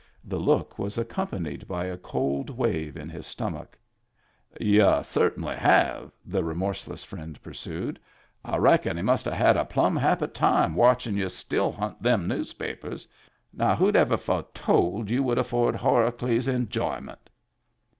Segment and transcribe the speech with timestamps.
[0.23, 3.77] The look was accompanied by a cold wave in his stomach."
[4.59, 7.99] Y'u cert'nly have," the remorseless friend pur sued."
[8.43, 12.27] I reclfon he must have had a plumb happy time watchin' y'u still hunt them
[12.27, 13.07] news papers.
[13.53, 17.29] Now who'd ever have foretold you would afford Horacles enjoyment